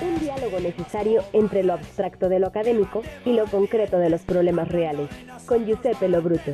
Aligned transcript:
Un 0.00 0.18
diálogo 0.20 0.60
necesario 0.60 1.24
entre 1.32 1.62
lo 1.62 1.72
abstracto 1.72 2.28
de 2.28 2.38
lo 2.38 2.48
académico 2.48 3.02
y 3.24 3.32
lo 3.32 3.46
concreto 3.46 3.98
de 3.98 4.10
los 4.10 4.22
problemas 4.22 4.68
reales. 4.68 5.08
Con 5.46 5.64
Giuseppe 5.64 6.08
Lobruto. 6.08 6.52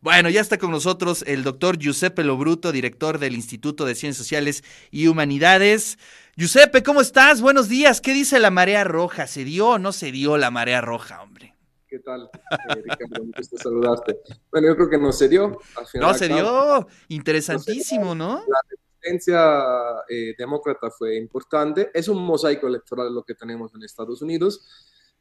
Bueno, 0.00 0.28
ya 0.28 0.40
está 0.40 0.58
con 0.58 0.70
nosotros 0.70 1.24
el 1.26 1.44
doctor 1.44 1.78
Giuseppe 1.78 2.24
Lobruto, 2.24 2.72
director 2.72 3.18
del 3.18 3.34
Instituto 3.34 3.84
de 3.84 3.94
Ciencias 3.94 4.16
Sociales 4.16 4.64
y 4.90 5.06
Humanidades. 5.06 5.98
Giuseppe, 6.36 6.82
¿cómo 6.82 7.00
estás? 7.00 7.40
Buenos 7.40 7.68
días. 7.68 8.00
¿Qué 8.00 8.12
dice 8.12 8.38
la 8.38 8.50
marea 8.50 8.84
roja? 8.84 9.26
¿Se 9.26 9.44
dio 9.44 9.70
o 9.70 9.78
no 9.78 9.92
se 9.92 10.10
dio 10.10 10.36
la 10.36 10.50
marea 10.50 10.80
roja, 10.80 11.22
hombre? 11.22 11.54
¿Qué 11.88 12.00
tal, 12.00 12.28
eh, 12.32 12.74
Ricardo? 12.74 13.22
Un 13.22 13.32
gusto 13.36 13.56
saludarte. 13.56 14.18
Bueno, 14.50 14.68
yo 14.68 14.76
creo 14.76 14.90
que 14.90 14.98
no 14.98 15.12
se 15.12 15.28
dio. 15.28 15.58
Al 15.76 15.86
final, 15.86 16.08
no 16.08 16.14
se 16.14 16.28
dio. 16.28 16.88
Interesantísimo, 17.08 18.14
¿no? 18.14 18.44
La 18.46 18.60
resistencia 19.00 19.62
eh, 20.08 20.34
demócrata 20.36 20.90
fue 20.90 21.16
importante. 21.16 21.90
Es 21.94 22.08
un 22.08 22.24
mosaico 22.24 22.66
electoral 22.66 23.14
lo 23.14 23.24
que 23.24 23.34
tenemos 23.34 23.74
en 23.74 23.82
Estados 23.82 24.22
Unidos 24.22 24.66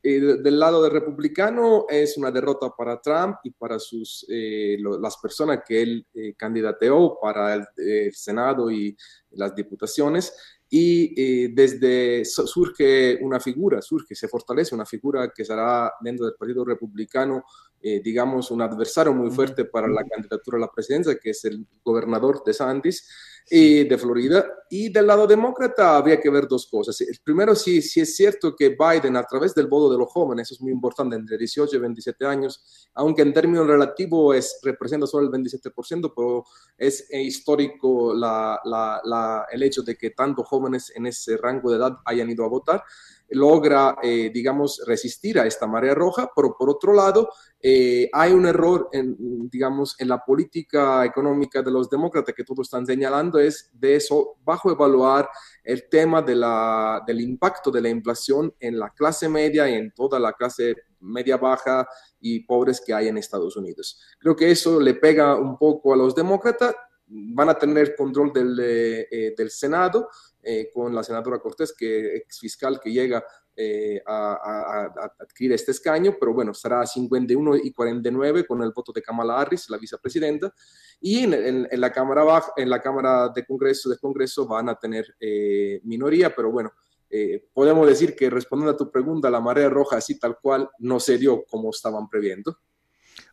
del 0.04 0.60
lado 0.60 0.84
del 0.84 0.92
republicano 0.92 1.86
es 1.90 2.18
una 2.18 2.32
derrota 2.32 2.70
para 2.76 3.02
Trump 3.02 3.38
y 3.44 3.52
para 3.52 3.80
sus, 3.80 4.26
eh, 4.30 4.78
las 4.80 5.18
personas 5.18 5.62
que 5.68 5.82
él 5.82 6.08
eh, 6.14 6.34
candidateó 6.36 7.18
para 7.22 7.56
el, 7.56 8.14
Senado 8.14 8.72
y 8.72 8.96
las 9.32 9.56
diputaciones. 9.56 10.34
Y 10.70 11.14
eh, 11.20 11.50
desde 11.54 12.26
surge 12.26 13.18
una 13.22 13.40
figura, 13.40 13.82
surge, 13.82 14.16
se 14.16 14.28
fortalece 14.28 14.76
una 14.76 14.86
figura 14.86 15.32
que 15.34 15.46
será 15.46 15.94
dentro 16.02 16.26
del 16.26 16.36
Partido 16.36 16.66
Republicano, 16.66 17.44
digamos, 17.82 18.52
un 18.52 18.62
adversario 18.62 19.14
muy 19.14 19.32
fuerte 19.32 19.66
para 19.66 19.88
la 19.88 20.04
candidatura 20.04 20.58
a 20.58 20.62
la 20.62 20.72
presidencia, 20.72 21.18
que 21.18 21.30
es 21.30 21.46
el 21.46 21.66
gobernador 21.84 22.44
de 22.44 22.54
Santis 22.54 23.08
y 23.50 23.86
de 23.86 23.98
Florida. 23.98 24.46
Y 24.70 24.90
del 24.90 25.08
lado 25.08 25.26
demócrata 25.26 25.96
habría 25.96 26.20
que 26.20 26.30
ver 26.30 26.48
dos 26.48 26.68
cosas. 26.68 27.00
El 27.02 27.18
primero, 27.24 27.56
sí, 27.56 27.82
sí 27.82 28.02
es 28.02 28.16
cierto 28.16 28.56
que 28.56 28.70
Biden, 28.78 29.16
a 29.16 29.24
través 29.24 29.56
del 29.56 29.68
voto 29.68 29.92
de 29.92 29.98
los 29.98 30.12
jóvenes, 30.12 30.48
eso 30.48 30.56
es 30.56 30.62
muy 30.62 30.72
importante, 30.72 31.16
entre 31.16 31.38
18 31.38 31.76
y 31.76 31.80
27 31.80 32.26
años, 32.26 32.90
aunque 32.94 33.22
en 33.22 33.34
términos 33.34 33.66
relativos 33.66 34.36
es, 34.36 34.60
representa 34.64 35.08
solo 35.08 35.28
el 35.28 35.32
27%, 35.32 36.12
pero 36.16 36.44
es 36.78 37.08
histórico 37.12 38.14
la, 38.14 38.60
la, 38.66 39.46
el 39.50 39.64
hecho 39.64 39.82
de 39.84 39.96
que 39.96 40.10
tantos 40.10 40.46
jóvenes 40.48 40.92
en 40.96 41.06
ese 41.06 41.38
rango 41.38 41.72
de 41.72 41.78
edad 41.78 41.98
hayan 42.06 42.30
ido 42.30 42.44
a 42.44 42.50
votar 42.50 42.84
logra, 43.30 43.98
eh, 44.02 44.32
digamos, 44.34 44.82
resistir 44.86 45.40
a 45.40 45.46
esta 45.46 45.68
marea 45.68 45.94
roja, 45.94 46.30
pero 46.36 46.56
por 46.58 46.70
otro 46.70 46.94
lado, 46.94 47.30
eh, 47.62 48.10
hay 48.14 48.32
un 48.32 48.46
error, 48.46 48.90
en, 48.92 49.50
digamos, 49.50 49.96
en 50.00 50.08
la 50.08 50.24
política 50.24 51.04
económica 51.06 51.62
de 51.62 51.72
los 51.72 51.90
demócratas 51.90 52.34
que 52.36 52.44
todos 52.44 52.68
están 52.68 52.86
señalando, 52.86 53.40
es 53.40 53.70
de 53.74 53.96
eso, 53.96 54.38
bajo 54.44 54.72
evaluar 54.72 55.30
el 55.64 55.90
tema 55.90 56.22
de 56.22 56.36
la, 56.36 57.04
del 57.06 57.22
impacto 57.22 57.72
de 57.72 57.82
la 57.82 57.90
inflación 57.90 58.54
en 58.60 58.80
la 58.80 58.90
clase 58.92 59.28
media 59.28 59.70
y 59.70 59.74
en 59.74 59.92
toda 59.92 60.20
la 60.20 60.34
clase 60.34 60.76
media 61.00 61.38
baja 61.38 61.88
y 62.20 62.40
pobres 62.42 62.82
que 62.82 62.94
hay 62.94 63.08
en 63.08 63.18
Estados 63.18 63.56
Unidos. 63.58 64.02
Creo 64.20 64.36
que 64.36 64.52
eso 64.52 64.80
le 64.80 64.94
pega 64.94 65.36
un 65.36 65.58
poco 65.58 65.94
a 65.94 65.98
los 65.98 66.16
demócratas, 66.16 66.76
van 67.08 67.50
a 67.50 67.58
tener 67.58 67.96
control 67.96 68.34
del, 68.34 68.60
eh, 68.62 69.34
del 69.38 69.50
Senado, 69.50 70.10
eh, 70.50 70.72
con 70.74 70.96
la 70.96 71.04
senadora 71.04 71.40
Cortés, 71.40 71.74
que 71.78 72.16
ex 72.16 72.40
fiscal 72.40 72.80
que 72.82 72.90
llega 72.90 73.22
eh, 73.54 74.02
a, 74.06 74.90
adquirir 75.20 75.52
este 75.52 75.72
escaño, 75.72 76.16
pero 76.18 76.34
bueno, 76.34 76.54
será 76.54 76.86
51 76.86 77.58
y 77.58 77.74
49 77.74 78.46
con 78.46 78.64
el 78.64 78.72
voto 78.72 78.94
de 78.94 79.02
Kamala 79.02 79.42
Harris, 79.42 79.70
la 79.70 79.78
vicepresidenta, 79.78 80.54
y 81.02 81.24
en, 81.24 81.68
la 81.70 81.92
Cámara 81.92 82.24
baja, 82.24 82.54
en 82.56 82.70
la 82.70 82.82
Cámara 82.82 83.28
de 83.28 83.46
Congreso, 83.46 83.90
de 83.90 83.98
Congreso 83.98 84.48
van 84.48 84.70
a 84.70 84.76
tener 84.76 85.18
eh, 85.20 85.82
minoría, 85.84 86.34
pero 86.34 86.50
bueno, 86.50 86.72
podemos 87.54 87.86
decir 87.88 88.16
que 88.16 88.30
respondiendo 88.30 88.72
a 88.72 88.78
tu 88.78 88.90
pregunta, 88.90 89.30
la 89.30 89.42
marea 89.42 89.68
roja 89.68 89.98
así 89.98 90.18
tal 90.18 90.38
cual 90.42 90.70
no 90.80 91.00
se 91.02 91.18
dio 91.18 91.44
como 91.46 91.72
estaban 91.72 92.08
previendo. 92.08 92.58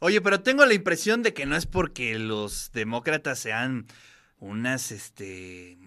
Oye, 0.00 0.20
pero 0.20 0.40
tengo 0.40 0.66
la 0.66 0.74
impresión 0.74 1.22
de 1.22 1.32
que 1.34 1.46
no 1.46 1.56
es 1.56 1.66
porque 1.66 2.18
los 2.18 2.70
demócratas 2.72 3.38
sean 3.38 3.86
unas, 4.38 4.92
este, 4.92 5.78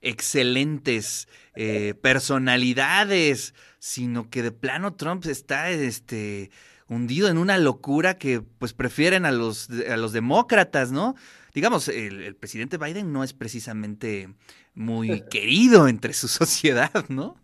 excelentes 0.00 1.28
eh, 1.54 1.94
personalidades, 2.00 3.54
sino 3.78 4.30
que 4.30 4.42
de 4.42 4.52
plano 4.52 4.94
Trump 4.94 5.24
está 5.26 5.70
este, 5.70 6.50
hundido 6.88 7.28
en 7.28 7.38
una 7.38 7.58
locura 7.58 8.18
que 8.18 8.40
pues 8.40 8.72
prefieren 8.72 9.26
a 9.26 9.32
los, 9.32 9.68
a 9.88 9.96
los 9.96 10.12
demócratas, 10.12 10.92
¿no? 10.92 11.14
Digamos, 11.54 11.88
el, 11.88 12.34
presidente 12.36 12.78
Biden 12.78 13.12
no 13.12 13.24
es 13.24 13.32
precisamente 13.32 14.32
muy 14.74 15.22
querido 15.30 15.88
entre 15.88 16.12
su 16.12 16.28
sociedad, 16.28 17.06
¿no? 17.08 17.36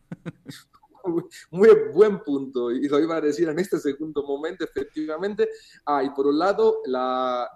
Muy 1.51 1.69
buen 1.93 2.21
punto, 2.21 2.71
y 2.71 2.89
lo 2.89 3.01
iba 3.01 3.17
a 3.17 3.21
decir 3.21 3.49
en 3.49 3.59
este 3.59 3.79
segundo 3.79 4.23
momento, 4.25 4.65
efectivamente. 4.65 5.49
hay 5.85 6.11
por 6.11 6.27
un 6.27 6.39
lado, 6.39 6.83
la, 6.87 7.51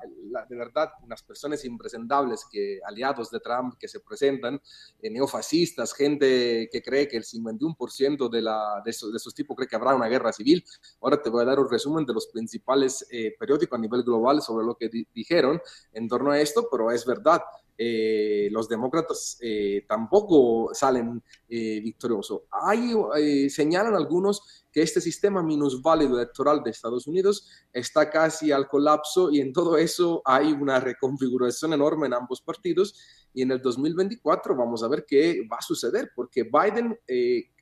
de 0.48 0.56
verdad, 0.56 0.90
unas 1.02 1.22
personas 1.22 1.64
impresentables 1.64 2.44
que 2.50 2.80
aliados 2.84 3.30
de 3.30 3.40
Trump 3.40 3.74
que 3.78 3.88
se 3.88 4.00
presentan, 4.00 4.60
eh, 5.00 5.10
neofascistas, 5.10 5.92
gente 5.92 6.68
que 6.70 6.82
cree 6.82 7.08
que 7.08 7.16
el 7.16 7.24
51% 7.24 8.28
de, 8.28 8.42
la, 8.42 8.82
de, 8.84 8.90
esos, 8.90 9.10
de 9.10 9.16
esos 9.16 9.34
tipos 9.34 9.56
cree 9.56 9.68
que 9.68 9.76
habrá 9.76 9.94
una 9.94 10.08
guerra 10.08 10.32
civil. 10.32 10.64
Ahora 11.00 11.20
te 11.20 11.30
voy 11.30 11.42
a 11.42 11.46
dar 11.46 11.58
un 11.58 11.70
resumen 11.70 12.04
de 12.04 12.14
los 12.14 12.26
principales 12.28 13.06
eh, 13.10 13.34
periódicos 13.38 13.78
a 13.78 13.80
nivel 13.80 14.02
global 14.02 14.42
sobre 14.42 14.66
lo 14.66 14.76
que 14.76 14.90
dijeron 15.14 15.60
en 15.92 16.08
torno 16.08 16.30
a 16.30 16.40
esto, 16.40 16.68
pero 16.70 16.90
es 16.90 17.04
verdad. 17.04 17.42
Eh, 17.82 18.50
los 18.52 18.68
demócratas 18.68 19.38
eh, 19.40 19.86
tampoco 19.88 20.68
salen 20.74 21.22
eh, 21.48 21.80
victoriosos. 21.80 22.42
Hay, 22.50 23.48
señalan 23.48 23.94
algunos 23.94 24.66
que 24.70 24.82
este 24.82 25.00
sistema 25.00 25.42
minusválido 25.42 26.20
electoral 26.20 26.62
de 26.62 26.72
Estados 26.72 27.06
Unidos 27.06 27.48
está 27.72 28.10
casi 28.10 28.52
al 28.52 28.68
colapso 28.68 29.30
y 29.30 29.40
en 29.40 29.54
todo 29.54 29.78
eso 29.78 30.20
hay 30.26 30.52
una 30.52 30.78
reconfiguración 30.78 31.72
enorme 31.72 32.06
en 32.06 32.12
ambos 32.12 32.42
partidos 32.42 32.94
y 33.32 33.40
en 33.40 33.52
el 33.52 33.62
2024 33.62 34.54
vamos 34.54 34.82
a 34.82 34.88
ver 34.88 35.06
qué 35.08 35.48
va 35.50 35.56
a 35.56 35.62
suceder, 35.62 36.10
porque 36.14 36.42
Biden 36.42 36.98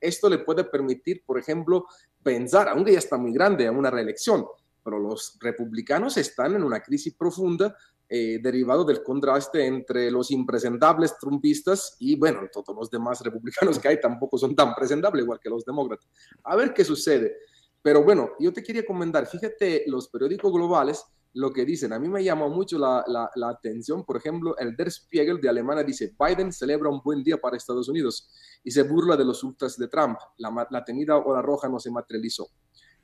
esto 0.00 0.28
le 0.28 0.38
puede 0.38 0.64
permitir, 0.64 1.22
por 1.24 1.38
ejemplo, 1.38 1.86
pensar, 2.24 2.68
aunque 2.70 2.92
ya 2.92 2.98
está 2.98 3.16
muy 3.18 3.32
grande, 3.32 3.68
a 3.68 3.70
una 3.70 3.90
reelección, 3.90 4.44
pero 4.82 4.98
los 4.98 5.36
republicanos 5.40 6.16
están 6.16 6.54
en 6.54 6.64
una 6.64 6.80
crisis 6.80 7.14
profunda 7.14 7.76
eh, 8.10 8.38
derivado 8.42 8.84
del 8.84 9.02
contraste 9.02 9.66
entre 9.66 10.10
los 10.10 10.30
impresentables 10.30 11.18
trumpistas 11.18 11.94
y, 11.98 12.16
bueno, 12.16 12.40
todos 12.50 12.74
los 12.74 12.90
demás 12.90 13.20
republicanos 13.20 13.78
que 13.78 13.88
hay 13.88 14.00
tampoco 14.00 14.38
son 14.38 14.56
tan 14.56 14.74
presentables 14.74 15.24
igual 15.24 15.38
que 15.38 15.50
los 15.50 15.64
demócratas. 15.64 16.08
A 16.44 16.56
ver 16.56 16.72
qué 16.72 16.84
sucede. 16.84 17.36
Pero 17.82 18.02
bueno, 18.02 18.30
yo 18.40 18.52
te 18.52 18.62
quería 18.62 18.84
comentar, 18.84 19.26
fíjate 19.26 19.84
los 19.86 20.08
periódicos 20.08 20.52
globales 20.52 21.04
lo 21.34 21.52
que 21.52 21.64
dicen. 21.64 21.92
A 21.92 21.98
mí 21.98 22.08
me 22.08 22.24
llama 22.24 22.48
mucho 22.48 22.78
la, 22.78 23.04
la, 23.06 23.48
atención, 23.48 24.04
por 24.04 24.16
ejemplo, 24.16 24.56
el 24.58 24.74
Der 24.74 24.90
Spiegel 24.90 25.40
de 25.40 25.48
Alemania 25.48 25.84
dice, 25.84 26.14
Biden 26.18 26.52
celebra 26.52 26.88
un 26.88 27.00
buen 27.04 27.22
día 27.22 27.36
para 27.36 27.56
Estados 27.56 27.88
Unidos 27.88 28.30
y 28.64 28.70
se 28.70 28.82
burla 28.82 29.16
de 29.16 29.24
los 29.24 29.44
ultras 29.44 29.76
de 29.76 29.88
Trump. 29.88 30.18
La, 30.38 30.66
la 30.70 30.84
temida 30.84 31.16
hora 31.16 31.42
roja 31.42 31.68
no 31.68 31.78
se 31.78 31.90
materializó. 31.90 32.48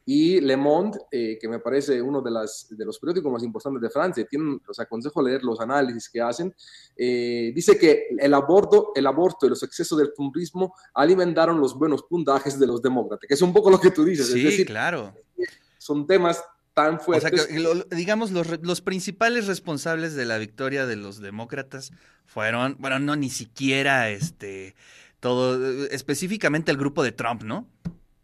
Y 0.07 0.41
Le 0.41 0.57
Monde, 0.57 0.99
eh, 1.11 1.39
que 1.41 1.49
me 1.49 1.61
parece 1.61 2.01
uno 2.03 2.21
de, 2.21 2.31
las, 2.31 2.67
de 2.71 2.85
los 2.85 2.99
periódicos 2.99 3.33
más 3.33 3.43
importantes 3.43 3.81
de 3.81 3.91
Francia, 3.91 4.27
tienen, 4.29 4.61
los 4.67 4.79
aconsejo 4.79 5.23
leer 5.23 5.43
los 5.43 5.61
análisis 5.61 6.11
que 6.11 6.21
hacen, 6.21 6.55
eh, 6.97 7.53
dice 7.55 7.79
que 7.79 8.09
el 8.19 8.35
aborto, 8.35 8.93
el 8.95 9.07
aborto 9.07 9.47
y 9.47 9.49
los 9.49 9.63
excesos 9.63 9.99
del 9.99 10.13
trumpismo 10.13 10.75
alimentaron 10.93 11.59
los 11.59 11.79
buenos 11.79 12.03
puntajes 12.03 12.59
de 12.59 12.67
los 12.67 12.83
demócratas, 12.83 13.27
que 13.27 13.35
es 13.35 13.43
un 13.43 13.53
poco 13.53 13.71
lo 13.71 13.81
que 13.81 13.91
tú 13.91 14.05
dices. 14.05 14.27
Sí, 14.27 14.41
es 14.41 14.45
decir, 14.45 14.67
claro. 14.67 15.15
Son 15.79 16.07
temas 16.07 16.43
tan 16.75 17.01
fuertes. 17.01 17.33
O 17.33 17.37
sea, 17.37 17.47
que, 17.47 17.97
digamos, 17.97 18.31
los, 18.31 18.61
los, 18.63 18.81
principales 18.83 19.47
responsables 19.47 20.15
de 20.15 20.27
la 20.27 20.37
victoria 20.39 20.87
de 20.87 20.97
los 20.97 21.21
demócratas 21.21 21.93
fueron, 22.27 22.77
bueno, 22.79 22.99
no 22.99 23.17
ni 23.17 23.31
siquiera 23.31 24.11
este, 24.11 24.75
todo, 25.21 25.87
específicamente 25.87 26.71
el 26.71 26.77
grupo 26.77 27.03
de 27.03 27.13
Trump, 27.13 27.43
¿no? 27.45 27.67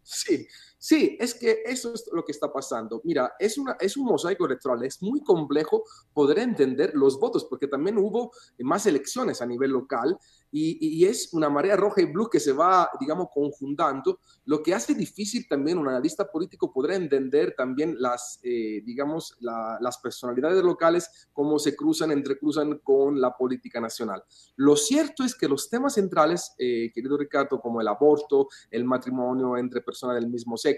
Sí, 0.03 0.47
Sí, 0.83 1.15
es 1.19 1.35
que 1.35 1.61
eso 1.63 1.93
es 1.93 2.09
lo 2.11 2.25
que 2.25 2.31
está 2.31 2.51
pasando. 2.51 3.01
Mira, 3.03 3.33
es, 3.37 3.55
una, 3.59 3.73
es 3.79 3.97
un 3.97 4.05
mosaico 4.05 4.47
electoral, 4.47 4.83
es 4.83 4.99
muy 5.03 5.21
complejo 5.21 5.83
poder 6.11 6.39
entender 6.39 6.93
los 6.95 7.19
votos, 7.19 7.45
porque 7.45 7.67
también 7.67 7.99
hubo 7.99 8.31
más 8.61 8.87
elecciones 8.87 9.43
a 9.43 9.45
nivel 9.45 9.69
local 9.69 10.17
y, 10.51 11.05
es 11.05 11.33
una 11.33 11.49
marea 11.49 11.75
roja 11.75 12.01
y 12.01 12.05
blue 12.05 12.29
que 12.29 12.39
se 12.39 12.51
va, 12.51 12.89
digamos, 12.99 13.27
conjuntando, 13.33 14.19
lo 14.45 14.61
que 14.61 14.73
hace 14.73 14.93
difícil 14.93 15.47
también 15.47 15.77
un 15.77 15.87
analista 15.87 16.29
político 16.29 16.73
poder 16.73 16.93
entender 16.93 17.53
también 17.55 17.95
las, 17.99 18.39
eh, 18.43 18.81
digamos, 18.83 19.37
las 19.39 19.97
personalidades 19.99 20.63
locales, 20.63 21.29
cómo 21.31 21.59
se 21.59 21.75
cruzan, 21.75 22.11
entrecruzan 22.11 22.79
con 22.79 23.21
la 23.21 23.37
política 23.37 23.79
nacional. 23.79 24.23
Lo 24.55 24.75
cierto 24.75 25.23
es 25.23 25.35
que 25.35 25.47
los 25.47 25.69
temas 25.69 25.93
centrales, 25.93 26.53
eh, 26.57 26.91
querido 26.93 27.17
Ricardo, 27.17 27.61
como 27.61 27.81
el 27.81 27.87
aborto, 27.87 28.49
el 28.71 28.83
matrimonio 28.83 29.57
entre 29.57 29.81
personas 29.81 30.15
del 30.15 30.29
mismo 30.29 30.57
sexo, 30.57 30.70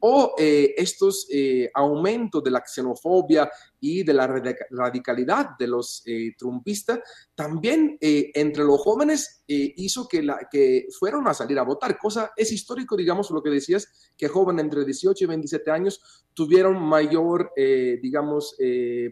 o 0.00 0.34
eh, 0.38 0.74
estos 0.76 1.26
aumentos 1.72 2.42
de 2.42 2.50
la 2.50 2.62
xenofobia 2.66 3.50
y 3.84 4.02
de 4.02 4.14
la 4.14 4.26
radicalidad 4.70 5.58
de 5.58 5.66
los 5.66 6.02
eh, 6.06 6.32
trumpistas, 6.38 7.00
también 7.34 7.98
eh, 8.00 8.30
entre 8.34 8.64
los 8.64 8.80
jóvenes 8.80 9.44
eh, 9.46 9.74
hizo 9.76 10.08
que, 10.08 10.22
la, 10.22 10.48
que 10.50 10.86
fueron 10.98 11.28
a 11.28 11.34
salir 11.34 11.58
a 11.58 11.64
votar. 11.64 11.98
Cosa 11.98 12.32
es 12.34 12.50
histórico, 12.50 12.96
digamos, 12.96 13.30
lo 13.30 13.42
que 13.42 13.50
decías, 13.50 14.10
que 14.16 14.26
jóvenes 14.26 14.64
entre 14.64 14.86
18 14.86 15.22
y 15.22 15.26
27 15.26 15.70
años 15.70 16.24
tuvieron 16.32 16.82
mayor, 16.82 17.52
digamos, 17.54 18.56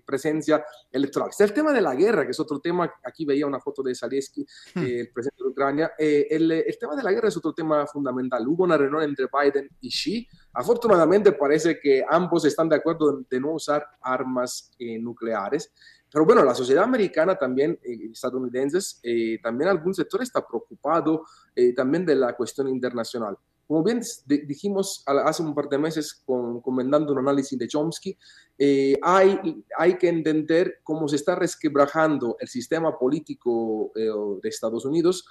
presencia 0.05 0.65
electoral. 0.91 1.29
Está 1.31 1.45
el 1.45 1.53
tema 1.53 1.73
de 1.73 1.81
la 1.81 1.95
guerra, 1.95 2.25
que 2.25 2.33
es 2.33 2.41
otro 2.41 2.59
tema. 2.59 2.93
Aquí 3.05 3.25
veía 3.25 3.47
una 3.47 3.61
foto 3.61 3.81
de 3.83 3.95
Zalewski, 3.95 4.45
hmm. 4.75 4.81
el 4.81 5.11
presidente 5.13 5.45
de 5.45 5.49
Ucrania. 5.49 5.93
El, 5.97 6.51
el, 6.51 6.79
tema 6.81 6.97
de 6.97 7.03
la 7.05 7.13
guerra 7.13 7.29
es 7.29 7.37
otro 7.37 7.53
tema 7.53 7.87
fundamental. 7.87 8.49
Hubo 8.49 8.65
una 8.65 8.77
reunión 8.77 9.05
entre 9.05 9.27
Biden 9.27 9.69
y 9.83 9.91
Xi. 9.91 10.27
Afortunadamente 10.55 11.33
parece 11.33 11.81
que 11.81 12.05
ambos 12.09 12.45
están 12.45 12.69
de 12.69 12.77
acuerdo 12.77 13.25
de 13.29 13.41
no 13.41 13.53
usar 13.53 13.87
armas 14.03 14.71
eh, 14.79 14.99
nucleares. 14.99 15.73
Pero 16.11 16.27
bueno, 16.27 16.45
la 16.45 16.55
sociedad 16.55 16.85
americana 16.85 17.37
también, 17.37 17.79
eh, 17.83 18.11
estadounidenses, 18.13 19.01
eh, 19.03 19.39
también 19.43 19.71
algún 19.71 19.95
sector 19.95 20.23
está 20.23 20.47
preocupado 20.47 21.25
también 21.77 22.05
de 22.05 22.15
la 22.15 22.35
cuestión 22.35 22.69
internacional. 22.69 23.37
Como 23.73 23.85
bien 23.85 24.03
dijimos 24.27 25.03
hace 25.07 25.43
un 25.43 25.55
par 25.55 25.67
de 25.67 25.79
meses 25.79 26.13
con, 26.27 26.61
comentando 26.61 27.11
un 27.11 27.21
análisis 27.21 27.59
de 27.59 27.67
Chomsky, 27.67 28.19
hay, 29.01 29.65
hay 29.79 29.97
que 29.97 30.11
entender 30.11 30.81
cómo 30.83 31.09
se 31.09 31.17
está 31.17 31.37
resquebrajando 31.37 32.37
el 32.39 32.49
sistema 32.49 32.99
político 32.99 33.91
de 33.95 34.47
Estados 34.47 34.85
Unidos 34.85 35.25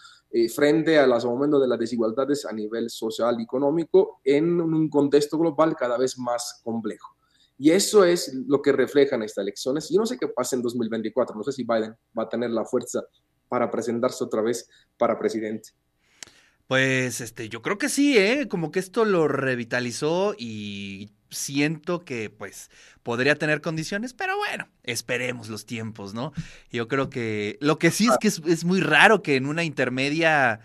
frente 0.56 0.98
a 0.98 1.06
los 1.06 1.24
aumentos 1.24 1.62
de 1.62 1.68
las 1.68 1.78
desigualdades 1.78 2.44
a 2.44 2.52
nivel 2.52 2.90
social 2.90 3.40
y 3.40 3.44
económico 3.44 4.22
en 4.24 4.60
un 4.60 4.90
contexto 4.90 5.38
global 5.38 5.76
cada 5.76 6.00
vez 6.00 6.18
más 6.18 6.62
complejo. 6.64 7.16
Y 7.60 7.70
eso 7.70 8.04
es 8.04 8.34
lo 8.48 8.60
que 8.60 8.72
reflejan 8.72 9.22
estas 9.22 9.44
elecciones. 9.44 9.88
Yo 9.88 10.00
no 10.00 10.08
sé 10.08 10.18
qué 10.18 10.28
pasa 10.28 10.56
en 10.56 10.64
2024, 10.64 11.36
no 11.36 11.44
sé 11.44 11.52
si 11.52 11.64
Biden 11.64 11.96
va 12.18 12.24
a 12.24 12.30
tener 12.30 12.50
la 12.50 12.66
fuerza 12.66 13.04
para 13.48 13.70
presentarse 13.70 14.24
otra 14.24 14.42
vez 14.42 14.68
para 14.98 15.20
presidente. 15.20 15.70
Pues 16.72 17.20
este, 17.20 17.50
yo 17.50 17.62
creo 17.62 17.78
que 17.78 17.90
sí, 17.90 18.18
¿eh? 18.18 18.48
Como 18.48 18.72
que 18.72 18.80
esto 18.80 19.04
lo 19.04 19.28
revitalizó 19.28 20.34
y 20.40 21.10
siento 21.30 22.06
que 22.06 22.30
pues 22.30 22.72
podría 23.04 23.36
tener 23.36 23.60
condiciones, 23.60 24.14
pero 24.14 24.38
bueno, 24.38 24.70
esperemos 24.84 25.50
los 25.50 25.66
tiempos, 25.66 26.14
¿no? 26.14 26.32
Yo 26.72 26.88
creo 26.88 27.10
que 27.10 27.58
lo 27.60 27.78
que 27.78 27.92
sí 27.92 28.08
es 28.08 28.18
que 28.20 28.30
es, 28.30 28.42
es 28.48 28.64
muy 28.64 28.80
raro 28.80 29.22
que 29.22 29.36
en 29.36 29.48
una 29.48 29.66
intermedia 29.66 30.62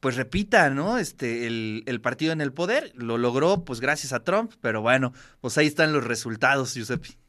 pues 0.00 0.16
repita, 0.16 0.70
¿no? 0.70 0.96
Este, 0.96 1.46
el, 1.46 2.00
partido 2.00 2.32
en 2.32 2.40
el 2.40 2.54
poder, 2.54 2.90
lo 2.94 3.18
logró 3.18 3.62
pues 3.62 3.80
gracias 3.80 4.14
a 4.14 4.24
Trump, 4.24 4.54
pero 4.62 4.80
bueno, 4.80 5.12
pues 5.42 5.58
ahí 5.58 5.66
están 5.66 5.92
los 5.92 6.02
resultados, 6.02 6.72
Giuseppe. 6.72 7.21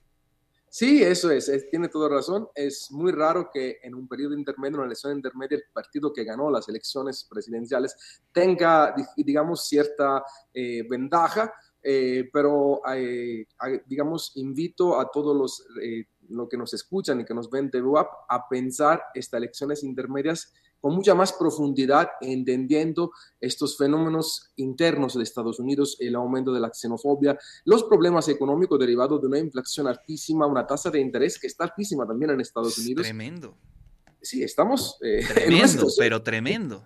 Sí, 0.76 1.04
eso 1.04 1.30
es, 1.30 1.52
tiene 1.70 1.88
toda 1.88 2.10
razón. 2.10 2.48
Es 2.56 2.90
muy 2.90 3.12
raro 3.12 3.52
que 3.54 3.78
en 3.84 3.94
un 3.94 4.08
periodo 4.08 4.34
intermedio, 4.34 4.78
una 4.78 4.88
elección 4.88 5.16
intermedia, 5.16 5.58
el 5.58 5.66
partido 5.72 6.12
que 6.12 6.24
ganó 6.24 6.50
las 6.50 6.68
elecciones 6.68 7.28
presidenciales 7.30 7.96
tenga, 8.32 8.96
digamos, 9.16 9.68
cierta 9.68 10.26
eh, 10.52 10.82
ventaja, 10.90 11.54
eh, 11.80 12.28
pero, 12.34 12.82
eh, 12.92 13.46
digamos, 13.86 14.32
invito 14.34 15.00
a 15.00 15.12
todos 15.12 15.38
los, 15.38 15.64
lo 16.30 16.50
que 16.50 16.58
nos 16.58 16.74
escuchan 16.74 17.20
y 17.20 17.26
que 17.26 17.36
nos 17.36 17.52
ven 17.52 17.70
de 17.70 17.80
WAP 17.80 18.08
a 18.28 18.50
pensar 18.50 19.00
estas 19.14 19.38
elecciones 19.38 19.84
intermedias 19.84 20.54
con 20.84 20.96
mucha 20.96 21.16
más 21.16 21.32
profundidad, 21.32 22.10
entendiendo 22.20 23.14
estos 23.40 23.78
fenómenos 23.78 24.52
internos 24.58 25.14
de 25.14 25.24
Estados 25.24 25.58
Unidos, 25.58 25.96
el 26.02 26.14
aumento 26.14 26.52
de 26.52 26.60
la 26.60 26.74
xenofobia, 26.74 27.40
los 27.64 27.86
problemas 27.86 28.28
económicos 28.28 28.78
derivados 28.78 29.22
de 29.22 29.28
una 29.28 29.40
inflación 29.40 29.88
altísima, 29.88 30.46
una 30.46 30.68
tasa 30.68 30.92
de 30.92 31.00
interés 31.00 31.40
que 31.40 31.48
está 31.48 31.64
altísima 31.64 32.06
también 32.06 32.32
en 32.32 32.42
Estados 32.42 32.78
Unidos. 32.80 33.04
Tremendo. 33.04 33.56
Sí, 34.22 34.44
estamos... 34.44 34.98
Eh, 35.02 35.26
tremendo, 35.26 35.88
pero 35.98 36.22
tremendo. 36.22 36.84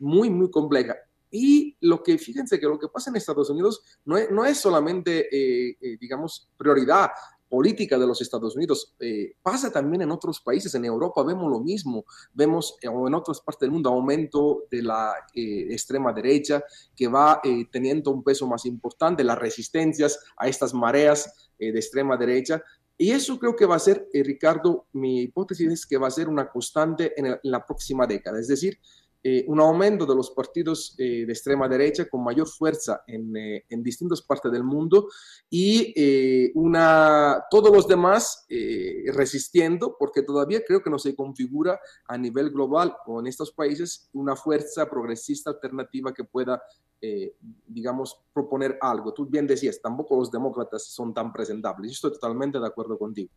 Muy, 0.00 0.28
muy 0.28 0.50
compleja. 0.50 0.96
Y 1.30 1.76
lo 1.80 2.02
que, 2.02 2.18
fíjense 2.18 2.58
que 2.58 2.66
lo 2.66 2.76
que 2.76 2.88
pasa 2.88 3.10
en 3.10 3.16
Estados 3.16 3.48
Unidos 3.50 3.84
no 4.04 4.16
es, 4.16 4.32
no 4.32 4.44
es 4.44 4.58
solamente, 4.58 5.28
eh, 5.30 5.78
eh, 5.80 5.96
digamos, 6.00 6.50
prioridad 6.56 7.12
política 7.52 7.98
de 7.98 8.06
los 8.06 8.22
Estados 8.22 8.56
Unidos. 8.56 8.94
Eh, 8.98 9.34
pasa 9.42 9.70
también 9.70 10.00
en 10.00 10.10
otros 10.10 10.40
países, 10.40 10.74
en 10.74 10.86
Europa 10.86 11.22
vemos 11.22 11.50
lo 11.50 11.60
mismo, 11.60 12.06
vemos 12.32 12.78
eh, 12.80 12.88
o 12.88 13.06
en 13.06 13.12
otras 13.12 13.42
partes 13.42 13.60
del 13.60 13.72
mundo 13.72 13.90
aumento 13.90 14.62
de 14.70 14.80
la 14.80 15.12
eh, 15.34 15.66
extrema 15.68 16.14
derecha 16.14 16.64
que 16.96 17.08
va 17.08 17.42
teniendo 17.70 18.10
un 18.10 18.24
peso 18.24 18.46
más 18.46 18.64
importante, 18.64 19.22
las 19.22 19.38
resistencias 19.38 20.18
a 20.38 20.48
estas 20.48 20.72
mareas 20.72 21.50
de 21.58 21.68
extrema 21.68 22.16
derecha. 22.16 22.62
Y 22.96 23.10
eso 23.10 23.38
creo 23.38 23.54
que 23.54 23.66
va 23.66 23.76
a 23.76 23.80
ser, 23.80 24.08
Ricardo, 24.14 24.86
mi 24.92 25.20
hipótesis 25.22 25.70
es 25.70 25.86
que 25.86 25.98
va 25.98 26.08
a 26.08 26.10
ser 26.10 26.30
una 26.30 26.48
constante 26.48 27.12
en, 27.18 27.26
en 27.26 27.38
la 27.42 27.66
próxima 27.66 28.06
década. 28.06 28.40
Es 28.40 28.48
decir, 28.48 28.78
eh, 29.24 29.44
un 29.46 29.60
aumento 29.60 30.04
de 30.04 30.16
los 30.16 30.30
partidos 30.30 30.96
eh, 30.98 31.24
de 31.24 31.32
extrema 31.32 31.68
derecha 31.68 32.08
con 32.08 32.24
mayor 32.24 32.48
fuerza 32.48 33.04
en, 33.06 33.36
eh, 33.36 33.64
en 33.68 33.80
distintas 33.80 34.20
partes 34.20 34.50
del 34.50 34.64
mundo 34.64 35.08
y 35.48 36.50
una, 36.54 37.44
todos 37.50 37.72
los 37.72 37.86
demás 37.86 38.46
resistiendo, 38.48 39.96
porque 39.98 40.22
todavía 40.22 40.62
creo 40.66 40.82
que 40.82 40.90
no 40.90 40.98
se 40.98 41.14
configura 41.14 41.78
a 42.06 42.18
nivel 42.18 42.50
global 42.50 42.96
o 43.06 43.20
en 43.20 43.26
estos 43.26 43.52
países 43.52 44.08
una 44.12 44.34
fuerza 44.34 44.88
progresista 44.88 45.50
alternativa 45.50 46.12
que 46.12 46.24
pueda, 46.24 46.62
digamos, 47.66 48.18
proponer 48.32 48.78
algo. 48.80 49.12
Tú 49.12 49.26
bien 49.26 49.46
decías, 49.46 49.80
tampoco 49.80 50.16
los 50.16 50.30
demócratas 50.30 50.86
son 50.86 51.12
tan 51.12 51.32
presentables. 51.32 51.90
Yo 51.90 51.94
estoy 51.94 52.12
totalmente 52.12 52.58
de 52.58 52.66
acuerdo 52.66 52.98
contigo 52.98 53.30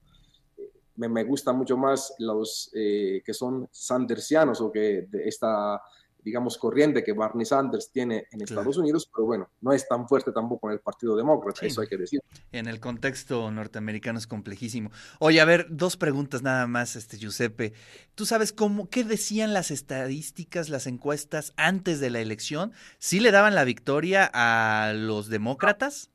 me, 0.95 1.09
me 1.09 1.23
gustan 1.23 1.57
mucho 1.57 1.77
más 1.77 2.13
los 2.19 2.71
eh, 2.73 3.21
que 3.25 3.33
son 3.33 3.67
sandersianos 3.71 4.61
o 4.61 4.71
que 4.71 5.07
de 5.09 5.27
esta, 5.27 5.81
digamos, 6.23 6.57
corriente 6.57 7.03
que 7.03 7.13
Barney 7.13 7.45
Sanders 7.45 7.91
tiene 7.91 8.27
en 8.31 8.41
Estados 8.41 8.77
Unidos, 8.77 9.09
pero 9.13 9.25
bueno, 9.25 9.49
no 9.61 9.73
es 9.73 9.87
tan 9.87 10.07
fuerte 10.07 10.31
tampoco 10.31 10.69
en 10.69 10.73
el 10.73 10.79
Partido 10.79 11.15
Demócrata, 11.15 11.65
eso 11.65 11.81
hay 11.81 11.87
que 11.87 11.97
decir. 11.97 12.19
En 12.51 12.67
el 12.67 12.79
contexto 12.79 13.51
norteamericano 13.51 14.17
es 14.17 14.25
complejísimo. 14.25 14.91
Oye, 15.19 15.39
a 15.39 15.45
ver, 15.45 15.67
dos 15.69 15.97
preguntas 15.97 16.41
nada 16.41 16.65
más, 16.67 16.95
este 16.95 17.17
Giuseppe. 17.17 17.73
¿Tú 18.15 18.25
sabes 18.25 18.53
cómo, 18.53 18.89
qué 18.89 19.03
decían 19.03 19.53
las 19.53 19.71
estadísticas, 19.71 20.69
las 20.69 20.87
encuestas 20.87 21.53
antes 21.57 21.99
de 21.99 22.09
la 22.09 22.21
elección? 22.21 22.73
¿Sí 22.97 23.19
le 23.19 23.31
daban 23.31 23.53
la 23.53 23.63
victoria 23.63 24.29
a 24.33 24.93
los 24.93 25.27
demócratas? 25.27 26.09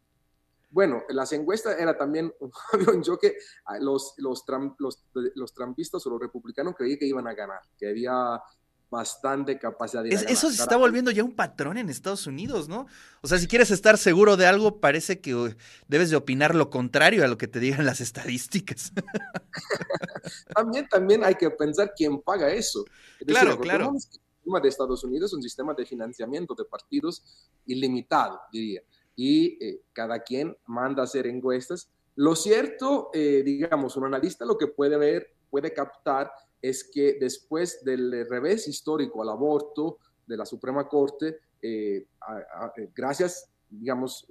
Bueno, 0.71 1.03
las 1.09 1.33
encuestas 1.33 1.79
era 1.79 1.97
también 1.99 2.33
un 2.95 3.03
choque. 3.03 3.35
Los, 3.81 4.15
los, 4.19 4.45
los, 4.79 5.05
los, 5.35 5.55
trampistas 5.55 6.07
o 6.07 6.11
los 6.11 6.21
republicanos 6.21 6.75
creían 6.77 6.99
que 6.99 7.07
iban 7.07 7.27
a 7.27 7.35
ganar, 7.35 7.61
que 7.77 7.89
había 7.89 8.41
bastante 8.89 9.57
capacidad 9.59 10.03
de 10.03 10.11
Eso 10.11 10.51
se 10.51 10.61
está 10.63 10.77
volviendo 10.77 11.13
ya 11.13 11.23
un 11.23 11.35
patrón 11.35 11.79
en 11.79 11.89
Estados 11.89 12.27
Unidos, 12.27 12.69
¿no? 12.69 12.87
O 13.21 13.29
sea, 13.29 13.39
si 13.39 13.47
quieres 13.47 13.71
estar 13.71 13.97
seguro 13.99 14.37
de 14.37 14.47
algo, 14.47 14.81
parece 14.81 15.21
que 15.21 15.35
uh, 15.35 15.55
debes 15.87 16.11
de 16.11 16.17
opinar 16.17 16.57
lo 16.57 16.71
contrario 16.71 17.25
a 17.25 17.29
lo 17.29 17.39
que 17.39 17.47
te 17.47 17.61
digan 17.61 17.87
las 17.87 18.01
estadísticas. 18.01 18.93
también, 20.55 20.89
también 20.89 21.25
hay 21.25 21.37
que 21.37 21.51
pensar 21.51 21.93
quién 21.97 22.21
paga 22.21 22.51
eso. 22.51 22.85
claro, 23.27 23.59
claro. 23.61 23.93
El 23.95 24.01
sistema 24.01 24.61
de 24.61 24.69
Estados 24.69 25.05
Unidos 25.05 25.31
es 25.31 25.35
un 25.35 25.43
sistema 25.43 25.73
de 25.75 25.87
financiamiento 25.87 26.55
de 26.55 26.65
partidos 26.65 27.23
ilimitado, 27.67 28.41
diría 28.53 28.83
y 29.21 29.63
eh, 29.63 29.83
cada 29.93 30.21
quien 30.21 30.57
manda 30.65 31.03
a 31.03 31.05
hacer 31.05 31.27
encuestas. 31.27 31.91
Lo 32.17 32.35
cierto, 32.35 33.11
eh, 33.13 33.43
digamos, 33.45 33.95
un 33.99 34.07
analista 34.07 34.47
lo 34.47 34.57
que 34.57 34.69
puede 34.69 34.97
ver, 34.97 35.35
puede 35.51 35.75
captar 35.75 36.33
es 36.63 36.85
que 36.85 37.19
después 37.21 37.85
del 37.85 38.27
revés 38.31 38.67
histórico 38.67 39.21
al 39.21 39.29
aborto 39.29 39.99
de 40.27 40.39
la 40.39 40.47
Suprema 40.47 40.89
Corte, 40.89 41.39
eh, 41.61 42.07
gracias, 42.95 43.51
digamos, 43.69 44.27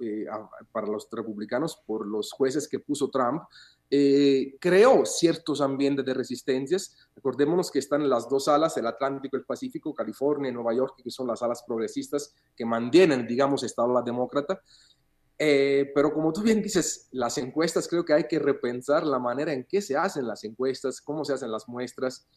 para 0.72 0.88
los 0.88 1.08
republicanos 1.12 1.80
por 1.86 2.04
los 2.04 2.32
jueces 2.32 2.66
que 2.66 2.80
puso 2.80 3.10
Trump, 3.10 3.44
creó 3.90 5.04
ciertos 5.04 5.60
ambientes 5.60 6.04
de 6.04 6.14
resistencias. 6.14 6.96
Recordémonos 7.16 7.70
que 7.70 7.80
están 7.80 8.08
las 8.08 8.28
dos 8.28 8.46
alas, 8.46 8.76
el 8.76 8.86
Atlántico, 8.86 9.36
el 9.36 9.44
Pacífico, 9.44 9.94
California 9.94 10.50
y 10.50 10.54
Nueva 10.54 10.74
York, 10.74 11.00
que 11.02 11.10
son 11.10 11.26
las 11.26 11.42
alas 11.42 11.64
progresistas 11.66 12.34
que 12.56 12.64
mantienen, 12.64 13.26
digamos, 13.26 13.64
esta 13.64 13.82
ala 13.82 14.02
demócrata. 14.02 14.60
Eh, 15.42 15.90
pero 15.94 16.12
como 16.12 16.34
tú 16.34 16.42
bien 16.42 16.60
dices, 16.60 17.08
las 17.12 17.38
encuestas 17.38 17.88
creo 17.88 18.04
que 18.04 18.12
hay 18.12 18.24
que 18.24 18.38
repensar 18.38 19.06
la 19.06 19.18
manera 19.18 19.54
en 19.54 19.64
que 19.64 19.80
se 19.80 19.96
hacen 19.96 20.26
las 20.26 20.44
encuestas, 20.44 21.00
cómo 21.00 21.24
se 21.24 21.32
hacen 21.32 21.50
las 21.50 21.66
muestras, 21.66 22.28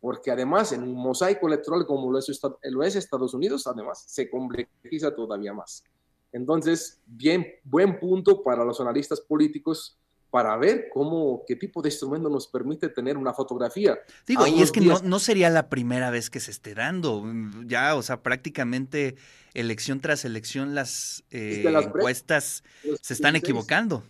porque 0.00 0.32
además 0.32 0.72
en 0.72 0.82
un 0.82 0.94
mosaico 0.94 1.46
electoral 1.46 1.86
como 1.86 2.10
lo 2.10 2.18
es, 2.18 2.40
lo 2.64 2.82
es 2.82 2.96
Estados 2.96 3.32
Unidos, 3.32 3.64
además 3.68 4.04
se 4.08 4.28
complejiza 4.28 5.14
todavía 5.14 5.54
más. 5.54 5.84
Entonces, 6.32 7.00
bien, 7.06 7.46
buen 7.62 8.00
punto 8.00 8.42
para 8.42 8.64
los 8.64 8.80
analistas 8.80 9.20
políticos 9.20 9.96
para 10.30 10.56
ver 10.56 10.88
cómo, 10.92 11.44
qué 11.46 11.56
tipo 11.56 11.80
de 11.80 11.88
instrumento 11.88 12.28
nos 12.28 12.46
permite 12.46 12.88
tener 12.88 13.16
una 13.16 13.32
fotografía. 13.32 13.98
Digo, 14.26 14.46
y 14.46 14.60
es 14.60 14.72
que 14.72 14.80
no, 14.80 15.00
no, 15.00 15.18
sería 15.18 15.48
la 15.48 15.68
primera 15.68 16.10
vez 16.10 16.28
que 16.28 16.40
se 16.40 16.50
esté 16.50 16.74
dando. 16.74 17.24
Ya, 17.66 17.94
o 17.94 18.02
sea, 18.02 18.22
prácticamente 18.22 19.16
elección 19.54 20.00
tras 20.00 20.24
elección 20.24 20.74
las, 20.74 21.24
eh, 21.30 21.64
encuestas 21.66 22.62
se 23.00 23.14
están 23.14 23.36
equivocando. 23.36 24.04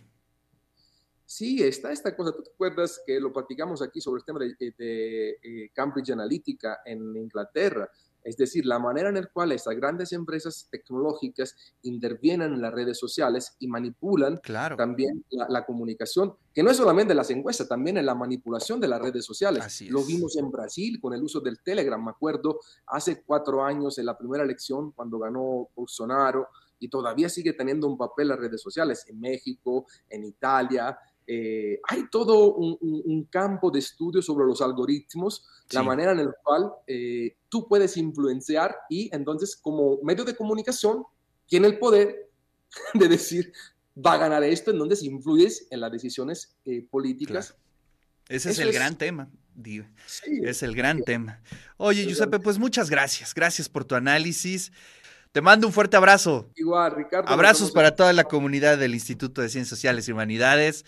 Sí, 1.25 1.63
está 1.63 1.91
esta 1.91 2.15
cosa. 2.15 2.35
¿Tú 2.35 2.43
te 2.43 2.49
acuerdas 2.49 3.01
que 3.05 3.19
lo 3.19 3.31
platicamos 3.31 3.81
aquí 3.81 4.01
sobre 4.01 4.19
el 4.19 4.25
tema 4.25 4.39
de, 4.39 4.73
de 4.77 5.29
eh, 5.43 5.71
Cambridge 5.73 6.09
Analytica 6.09 6.79
en 6.83 7.15
Inglaterra? 7.15 7.89
Es 8.23 8.37
decir, 8.37 8.65
la 8.65 8.79
manera 8.79 9.09
en 9.09 9.15
la 9.15 9.25
cual 9.25 9.51
estas 9.51 9.75
grandes 9.75 10.11
empresas 10.11 10.67
tecnológicas 10.69 11.55
intervienen 11.83 12.53
en 12.53 12.61
las 12.61 12.73
redes 12.73 12.97
sociales 12.97 13.55
y 13.59 13.67
manipulan 13.67 14.39
también 14.77 15.23
la, 15.29 15.65
comunicación, 15.65 16.33
que 16.53 16.63
no 16.63 16.71
es 16.71 16.77
solamente 16.77 17.13
las 17.13 17.29
encuestas, 17.29 17.67
también 17.67 17.97
en 17.97 18.05
la 18.05 18.15
manipulación 18.15 18.79
de 18.79 18.87
las 18.87 19.01
redes 19.01 19.25
sociales. 19.25 19.81
Lo 19.89 20.03
vimos 20.03 20.35
en 20.37 20.51
Brasil 20.51 20.99
con 21.01 21.13
el 21.13 21.23
uso 21.23 21.39
del 21.39 21.59
Telegram, 21.61 22.03
me 22.03 22.11
acuerdo, 22.11 22.59
hace 22.87 23.21
cuatro 23.23 23.63
años 23.63 23.97
en 23.97 24.05
la 24.05 24.17
primera 24.17 24.43
elección, 24.43 24.91
cuando 24.91 25.19
ganó 25.19 25.69
Bolsonaro, 25.75 26.49
y 26.79 26.87
todavía 26.87 27.29
sigue 27.29 27.53
teniendo 27.53 27.87
un 27.87 27.97
papel 27.97 28.29
las 28.29 28.39
redes 28.39 28.61
sociales 28.61 29.05
en 29.07 29.19
México, 29.19 29.85
en 30.09 30.23
Italia, 30.23 30.97
eh, 31.31 31.79
hay 31.87 32.09
todo 32.09 32.55
un, 32.55 33.27
campo 33.29 33.69
de 33.69 33.77
estudio 33.77 34.19
sobre 34.19 34.47
los 34.47 34.63
algoritmos, 34.63 35.45
la 35.69 35.83
manera 35.83 36.13
en 36.13 36.25
la 36.25 36.33
cual 36.43 36.71
eh, 36.87 37.35
tú 37.49 37.67
puedes 37.67 37.97
influenciar 37.97 38.75
y 38.89 39.13
entonces 39.13 39.55
como 39.55 39.99
medio 40.01 40.25
de 40.25 40.35
comunicación 40.35 41.03
tiene 41.45 41.67
el 41.67 41.77
poder 41.77 42.31
de 42.95 43.07
decir, 43.07 43.53
va 43.95 44.13
a 44.13 44.17
ganar 44.17 44.43
esto, 44.43 44.71
entonces 44.71 45.03
influyes 45.03 45.67
en 45.69 45.81
las 45.81 45.91
decisiones 45.91 46.57
eh, 46.65 46.87
políticas. 46.89 47.55
Ese 48.27 48.49
es 48.49 48.57
el 48.57 48.73
gran 48.73 48.97
tema. 48.97 49.29
es 50.23 50.63
el 50.63 50.75
gran 50.75 51.03
tema. 51.03 51.43
Oye, 51.77 52.05
Giuseppe, 52.05 52.39
pues 52.39 52.57
muchas 52.57 52.89
gracias. 52.89 53.35
Gracias 53.35 53.69
por 53.69 53.85
tu 53.85 53.93
análisis. 53.93 54.71
Te 55.31 55.41
mando 55.41 55.67
un 55.67 55.73
fuerte 55.73 55.95
abrazo. 55.95 56.49
Igual, 56.55 56.95
Ricardo. 56.95 57.29
Abrazos 57.29 57.71
para 57.71 57.95
toda 57.95 58.13
la 58.13 58.23
comunidad 58.23 58.79
del 58.79 58.95
Instituto 58.95 59.43
de 59.43 59.49
Ciencias 59.49 59.69
Sociales 59.69 60.07
y 60.07 60.11
Humanidades. 60.11 60.85